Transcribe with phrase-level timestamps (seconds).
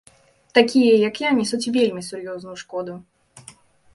[0.57, 2.93] Такія, як я, нясуць вельмі сур'ёзную шкоду.